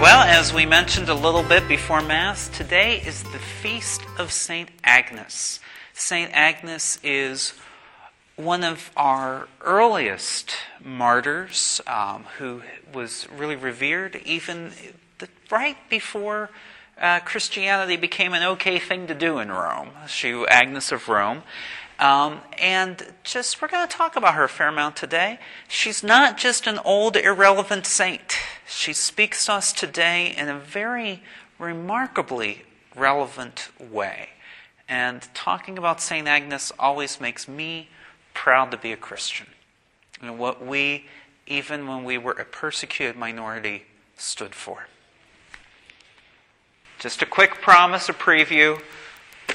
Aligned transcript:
Well, 0.00 0.22
as 0.22 0.54
we 0.54 0.64
mentioned 0.64 1.10
a 1.10 1.14
little 1.14 1.42
bit 1.42 1.68
before 1.68 2.00
Mass, 2.00 2.48
today 2.48 3.02
is 3.04 3.22
the 3.22 3.38
feast 3.38 4.00
of 4.16 4.32
St. 4.32 4.70
Agnes. 4.82 5.60
St. 5.92 6.30
Agnes 6.32 6.98
is 7.02 7.52
one 8.36 8.64
of 8.64 8.90
our 8.96 9.46
earliest 9.60 10.54
martyrs 10.82 11.82
um, 11.86 12.24
who 12.38 12.62
was 12.94 13.28
really 13.30 13.56
revered 13.56 14.22
even 14.24 14.72
the, 15.18 15.28
right 15.50 15.76
before 15.90 16.48
uh, 16.98 17.20
Christianity 17.20 17.96
became 17.96 18.32
an 18.32 18.42
okay 18.42 18.78
thing 18.78 19.06
to 19.06 19.14
do 19.14 19.38
in 19.38 19.52
Rome. 19.52 19.90
She, 20.08 20.32
Agnes 20.48 20.92
of 20.92 21.10
Rome. 21.10 21.42
Um, 21.98 22.40
and 22.58 23.12
just, 23.22 23.60
we're 23.60 23.68
going 23.68 23.86
to 23.86 23.94
talk 23.94 24.16
about 24.16 24.32
her 24.32 24.44
a 24.44 24.48
fair 24.48 24.68
amount 24.68 24.96
today. 24.96 25.38
She's 25.68 26.02
not 26.02 26.38
just 26.38 26.66
an 26.66 26.78
old, 26.86 27.18
irrelevant 27.18 27.84
saint. 27.84 28.38
She 28.70 28.92
speaks 28.92 29.46
to 29.46 29.54
us 29.54 29.72
today 29.72 30.32
in 30.36 30.48
a 30.48 30.56
very 30.56 31.22
remarkably 31.58 32.62
relevant 32.94 33.68
way. 33.80 34.28
And 34.88 35.28
talking 35.34 35.76
about 35.76 36.00
St. 36.00 36.28
Agnes 36.28 36.70
always 36.78 37.20
makes 37.20 37.48
me 37.48 37.88
proud 38.32 38.70
to 38.70 38.76
be 38.76 38.92
a 38.92 38.96
Christian. 38.96 39.48
And 40.22 40.38
what 40.38 40.64
we, 40.64 41.06
even 41.48 41.88
when 41.88 42.04
we 42.04 42.16
were 42.16 42.32
a 42.32 42.44
persecuted 42.44 43.16
minority, 43.16 43.86
stood 44.16 44.54
for. 44.54 44.86
Just 47.00 47.22
a 47.22 47.26
quick 47.26 47.60
promise, 47.60 48.08
a 48.08 48.12
preview. 48.12 48.80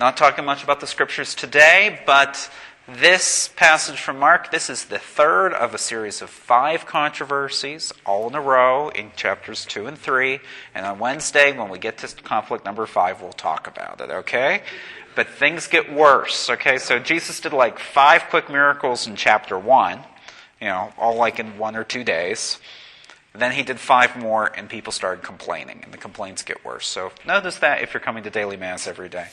Not 0.00 0.16
talking 0.16 0.44
much 0.44 0.64
about 0.64 0.80
the 0.80 0.86
scriptures 0.86 1.34
today, 1.34 2.00
but 2.06 2.50
this 2.88 3.48
passage 3.56 4.00
from 4.00 4.18
Mark, 4.20 4.52
this 4.52 4.70
is 4.70 4.84
the 4.84 4.98
third 4.98 5.52
of 5.52 5.74
a 5.74 5.78
series 5.78 6.22
of 6.22 6.30
five 6.30 6.86
controversies, 6.86 7.92
all 8.04 8.28
in 8.28 8.34
a 8.36 8.40
row 8.40 8.90
in 8.90 9.10
chapters 9.16 9.64
2 9.66 9.88
and 9.88 9.98
3. 9.98 10.38
And 10.72 10.86
on 10.86 11.00
Wednesday, 11.00 11.56
when 11.56 11.68
we 11.68 11.80
get 11.80 11.98
to 11.98 12.08
conflict 12.22 12.64
number 12.64 12.86
5, 12.86 13.20
we'll 13.20 13.32
talk 13.32 13.66
about 13.66 14.00
it, 14.00 14.10
okay? 14.10 14.62
But 15.16 15.28
things 15.28 15.66
get 15.66 15.92
worse, 15.92 16.48
okay? 16.48 16.78
So 16.78 17.00
Jesus 17.00 17.40
did 17.40 17.52
like 17.52 17.80
five 17.80 18.24
quick 18.30 18.48
miracles 18.48 19.08
in 19.08 19.16
chapter 19.16 19.58
1, 19.58 19.98
you 20.60 20.68
know, 20.68 20.92
all 20.96 21.16
like 21.16 21.40
in 21.40 21.58
one 21.58 21.74
or 21.74 21.82
two 21.82 22.04
days. 22.04 22.60
Then 23.34 23.52
he 23.52 23.64
did 23.64 23.80
five 23.80 24.16
more, 24.16 24.46
and 24.56 24.68
people 24.68 24.92
started 24.92 25.24
complaining, 25.24 25.80
and 25.82 25.92
the 25.92 25.98
complaints 25.98 26.42
get 26.42 26.64
worse. 26.64 26.86
So 26.86 27.12
notice 27.26 27.58
that 27.58 27.82
if 27.82 27.92
you're 27.92 28.00
coming 28.00 28.22
to 28.22 28.30
daily 28.30 28.56
Mass 28.56 28.86
every 28.86 29.08
day. 29.08 29.26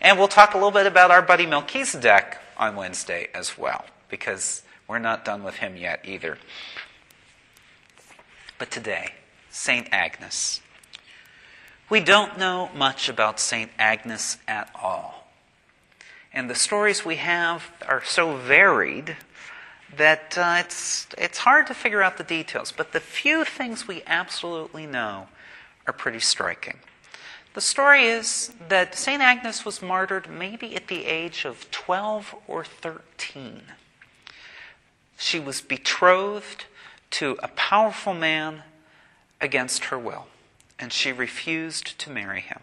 And 0.00 0.18
we'll 0.18 0.28
talk 0.28 0.54
a 0.54 0.56
little 0.56 0.70
bit 0.70 0.86
about 0.86 1.10
our 1.10 1.22
buddy 1.22 1.46
Melchizedek 1.46 2.38
on 2.56 2.76
Wednesday 2.76 3.28
as 3.34 3.58
well, 3.58 3.84
because 4.08 4.62
we're 4.86 4.98
not 4.98 5.24
done 5.24 5.42
with 5.42 5.56
him 5.56 5.76
yet 5.76 6.00
either. 6.04 6.38
But 8.58 8.70
today, 8.70 9.14
St. 9.50 9.88
Agnes. 9.90 10.60
We 11.90 12.00
don't 12.00 12.38
know 12.38 12.70
much 12.76 13.08
about 13.08 13.40
St. 13.40 13.70
Agnes 13.78 14.38
at 14.46 14.70
all. 14.74 15.28
And 16.32 16.48
the 16.48 16.54
stories 16.54 17.04
we 17.04 17.16
have 17.16 17.70
are 17.86 18.04
so 18.04 18.36
varied 18.36 19.16
that 19.96 20.36
uh, 20.36 20.62
it's, 20.64 21.06
it's 21.16 21.38
hard 21.38 21.66
to 21.68 21.74
figure 21.74 22.02
out 22.02 22.18
the 22.18 22.24
details. 22.24 22.72
But 22.72 22.92
the 22.92 23.00
few 23.00 23.44
things 23.44 23.88
we 23.88 24.02
absolutely 24.06 24.86
know 24.86 25.28
are 25.86 25.92
pretty 25.92 26.20
striking. 26.20 26.78
The 27.58 27.62
story 27.62 28.04
is 28.04 28.52
that 28.68 28.94
St. 28.94 29.20
Agnes 29.20 29.64
was 29.64 29.82
martyred 29.82 30.30
maybe 30.30 30.76
at 30.76 30.86
the 30.86 31.06
age 31.06 31.44
of 31.44 31.68
12 31.72 32.36
or 32.46 32.62
13. 32.62 33.62
She 35.16 35.40
was 35.40 35.60
betrothed 35.60 36.66
to 37.10 37.36
a 37.42 37.48
powerful 37.48 38.14
man 38.14 38.62
against 39.40 39.86
her 39.86 39.98
will, 39.98 40.28
and 40.78 40.92
she 40.92 41.10
refused 41.10 41.98
to 41.98 42.10
marry 42.10 42.42
him. 42.42 42.60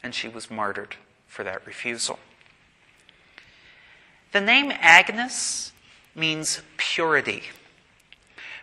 And 0.00 0.14
she 0.14 0.28
was 0.28 0.48
martyred 0.48 0.94
for 1.26 1.42
that 1.42 1.66
refusal. 1.66 2.20
The 4.30 4.40
name 4.40 4.70
Agnes 4.78 5.72
means 6.14 6.62
purity, 6.76 7.42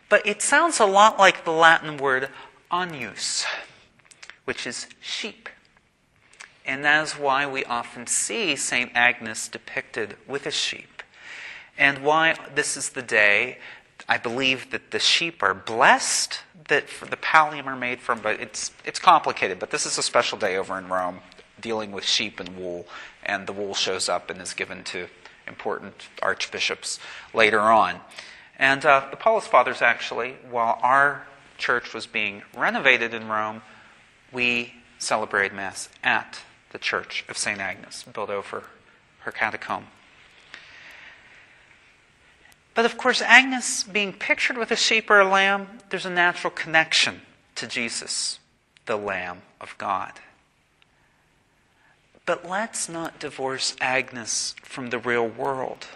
but 0.07 0.25
it 0.25 0.41
sounds 0.41 0.79
a 0.79 0.85
lot 0.85 1.19
like 1.19 1.43
the 1.43 1.51
Latin 1.51 1.97
word 1.97 2.29
agnus 2.71 3.45
which 4.45 4.65
is 4.65 4.87
sheep. 5.01 5.49
And 6.65 6.83
that 6.83 7.03
is 7.03 7.13
why 7.13 7.45
we 7.45 7.63
often 7.65 8.07
see 8.07 8.55
St. 8.55 8.91
Agnes 8.95 9.47
depicted 9.47 10.15
with 10.27 10.45
a 10.45 10.51
sheep. 10.51 11.03
And 11.77 11.99
why 11.99 12.35
this 12.55 12.77
is 12.77 12.89
the 12.89 13.01
day, 13.01 13.59
I 14.07 14.17
believe 14.17 14.71
that 14.71 14.91
the 14.91 14.99
sheep 14.99 15.43
are 15.43 15.53
blessed, 15.53 16.39
that 16.69 16.85
the 17.09 17.17
pallium 17.17 17.65
are 17.65 17.75
made 17.75 17.99
from, 17.99 18.19
but 18.19 18.39
it's, 18.39 18.71
it's 18.83 18.99
complicated. 18.99 19.59
But 19.59 19.71
this 19.71 19.85
is 19.85 19.97
a 19.97 20.03
special 20.03 20.37
day 20.37 20.57
over 20.57 20.77
in 20.77 20.87
Rome 20.87 21.19
dealing 21.59 21.91
with 21.91 22.05
sheep 22.05 22.39
and 22.39 22.57
wool. 22.57 22.87
And 23.23 23.45
the 23.45 23.53
wool 23.53 23.73
shows 23.73 24.09
up 24.09 24.29
and 24.29 24.41
is 24.41 24.53
given 24.53 24.83
to 24.85 25.07
important 25.47 26.07
archbishops 26.21 26.99
later 27.33 27.59
on. 27.59 27.99
And 28.57 28.85
uh, 28.85 29.07
the 29.11 29.17
Paulist 29.17 29.49
Fathers 29.49 29.81
actually, 29.81 30.35
while 30.49 30.79
our 30.81 31.27
church 31.57 31.93
was 31.93 32.07
being 32.07 32.43
renovated 32.55 33.13
in 33.13 33.27
Rome, 33.27 33.61
we 34.35 34.73
celebrate 34.99 35.53
Mass 35.53 35.89
at 36.03 36.41
the 36.71 36.77
Church 36.77 37.23
of 37.29 37.37
St. 37.37 37.59
Agnes, 37.59 38.03
built 38.03 38.29
over 38.29 38.65
her 39.21 39.31
catacomb. 39.31 39.87
But 42.75 42.85
of 42.85 42.97
course, 42.97 43.21
Agnes 43.21 43.83
being 43.83 44.11
pictured 44.11 44.57
with 44.57 44.69
a 44.69 44.75
sheep 44.75 45.09
or 45.09 45.21
a 45.21 45.27
lamb, 45.27 45.79
there's 45.89 46.05
a 46.05 46.09
natural 46.09 46.51
connection 46.51 47.21
to 47.55 47.65
Jesus, 47.65 48.39
the 48.85 48.97
Lamb 48.97 49.41
of 49.61 49.75
God. 49.77 50.11
But 52.25 52.47
let's 52.47 52.89
not 52.89 53.19
divorce 53.19 53.75
Agnes 53.79 54.55
from 54.61 54.89
the 54.89 54.99
real 54.99 55.27
world. 55.27 55.87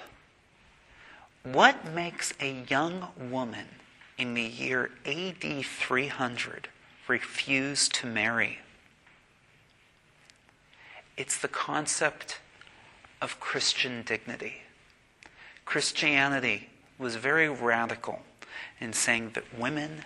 What 1.43 1.85
makes 1.93 2.33
a 2.39 2.63
young 2.69 3.09
woman 3.19 3.65
in 4.17 4.33
the 4.35 4.43
year 4.43 4.91
AD 5.05 5.65
300 5.65 6.69
refuse 7.09 7.89
to 7.89 8.07
marry. 8.07 8.59
It's 11.17 11.37
the 11.37 11.47
concept 11.47 12.39
of 13.21 13.39
Christian 13.39 14.03
dignity. 14.03 14.61
Christianity 15.65 16.69
was 16.97 17.15
very 17.15 17.49
radical 17.49 18.21
in 18.79 18.93
saying 18.93 19.31
that 19.33 19.59
women 19.59 20.05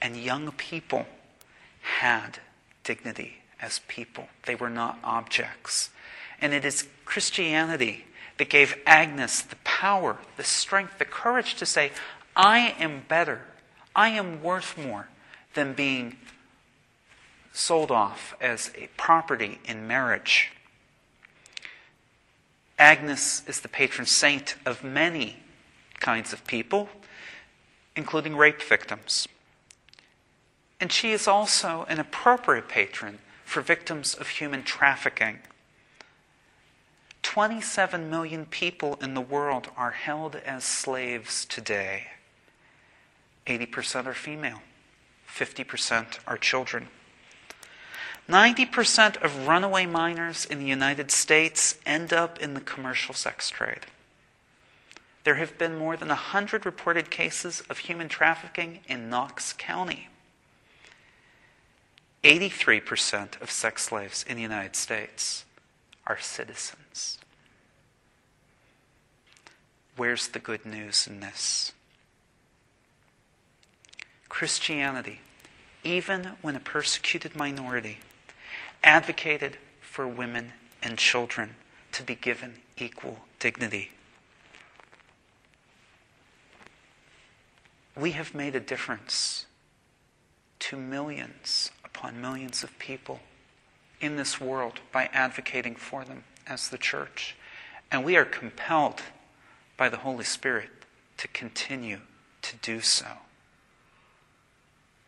and 0.00 0.16
young 0.16 0.50
people 0.52 1.06
had 1.82 2.38
dignity 2.84 3.42
as 3.60 3.80
people. 3.88 4.28
They 4.46 4.54
were 4.54 4.70
not 4.70 4.98
objects. 5.04 5.90
And 6.40 6.54
it 6.54 6.64
is 6.64 6.88
Christianity 7.04 8.04
that 8.38 8.48
gave 8.48 8.76
Agnes 8.86 9.42
the 9.42 9.56
power, 9.64 10.18
the 10.36 10.44
strength, 10.44 10.98
the 10.98 11.04
courage 11.04 11.54
to 11.56 11.66
say, 11.66 11.92
I 12.34 12.74
am 12.78 13.02
better. 13.08 13.42
I 13.94 14.08
am 14.10 14.42
worth 14.42 14.76
more 14.76 15.08
than 15.54 15.72
being 15.72 16.16
sold 17.52 17.90
off 17.90 18.34
as 18.40 18.70
a 18.76 18.88
property 18.96 19.60
in 19.64 19.86
marriage. 19.86 20.50
Agnes 22.78 23.42
is 23.46 23.60
the 23.60 23.68
patron 23.68 24.06
saint 24.06 24.56
of 24.66 24.82
many 24.82 25.36
kinds 26.00 26.32
of 26.32 26.44
people, 26.46 26.88
including 27.94 28.36
rape 28.36 28.60
victims. 28.60 29.28
And 30.80 30.90
she 30.90 31.12
is 31.12 31.28
also 31.28 31.86
an 31.88 32.00
appropriate 32.00 32.68
patron 32.68 33.20
for 33.44 33.60
victims 33.60 34.14
of 34.14 34.28
human 34.28 34.64
trafficking. 34.64 35.38
27 37.22 38.10
million 38.10 38.44
people 38.46 38.98
in 39.00 39.14
the 39.14 39.20
world 39.20 39.68
are 39.76 39.92
held 39.92 40.36
as 40.36 40.64
slaves 40.64 41.44
today. 41.44 42.08
80% 43.46 44.06
are 44.06 44.14
female. 44.14 44.60
50% 45.34 46.18
are 46.26 46.38
children. 46.38 46.88
90% 48.28 49.22
of 49.22 49.46
runaway 49.46 49.84
minors 49.84 50.44
in 50.44 50.58
the 50.58 50.66
United 50.66 51.10
States 51.10 51.76
end 51.84 52.12
up 52.12 52.38
in 52.40 52.54
the 52.54 52.60
commercial 52.60 53.14
sex 53.14 53.50
trade. 53.50 53.86
There 55.24 55.34
have 55.34 55.58
been 55.58 55.76
more 55.76 55.96
than 55.96 56.08
100 56.08 56.64
reported 56.64 57.10
cases 57.10 57.62
of 57.68 57.78
human 57.78 58.08
trafficking 58.08 58.80
in 58.86 59.10
Knox 59.10 59.52
County. 59.52 60.08
83% 62.22 63.40
of 63.42 63.50
sex 63.50 63.84
slaves 63.84 64.24
in 64.26 64.36
the 64.36 64.42
United 64.42 64.76
States 64.76 65.44
are 66.06 66.18
citizens. 66.18 67.18
Where's 69.96 70.28
the 70.28 70.38
good 70.38 70.64
news 70.64 71.06
in 71.06 71.20
this? 71.20 71.72
Christianity, 74.34 75.20
even 75.84 76.32
when 76.42 76.56
a 76.56 76.58
persecuted 76.58 77.36
minority, 77.36 78.00
advocated 78.82 79.58
for 79.80 80.08
women 80.08 80.54
and 80.82 80.98
children 80.98 81.54
to 81.92 82.02
be 82.02 82.16
given 82.16 82.54
equal 82.76 83.20
dignity. 83.38 83.92
We 87.96 88.10
have 88.10 88.34
made 88.34 88.56
a 88.56 88.60
difference 88.60 89.46
to 90.58 90.76
millions 90.76 91.70
upon 91.84 92.20
millions 92.20 92.64
of 92.64 92.76
people 92.80 93.20
in 94.00 94.16
this 94.16 94.40
world 94.40 94.80
by 94.90 95.10
advocating 95.12 95.76
for 95.76 96.04
them 96.04 96.24
as 96.44 96.70
the 96.70 96.78
church. 96.78 97.36
And 97.88 98.04
we 98.04 98.16
are 98.16 98.24
compelled 98.24 99.00
by 99.76 99.88
the 99.88 99.98
Holy 99.98 100.24
Spirit 100.24 100.70
to 101.18 101.28
continue 101.28 102.00
to 102.42 102.56
do 102.56 102.80
so. 102.80 103.06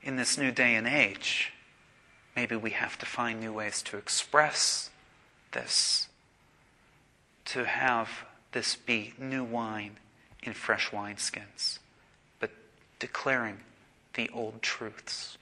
In 0.07 0.15
this 0.15 0.39
new 0.39 0.53
day 0.53 0.77
and 0.77 0.87
age, 0.87 1.53
maybe 2.37 2.55
we 2.55 2.71
have 2.71 2.97
to 2.99 3.05
find 3.05 3.41
new 3.41 3.53
ways 3.53 3.83
to 3.83 3.97
express 3.97 4.89
this, 5.51 6.07
to 7.47 7.65
have 7.65 8.09
this 8.53 8.77
be 8.77 9.15
new 9.19 9.43
wine 9.43 9.97
in 10.45 10.53
fresh 10.53 10.91
wineskins, 10.91 11.81
but 12.39 12.51
declaring 13.01 13.59
the 14.15 14.31
old 14.33 14.63
truths. 14.63 15.39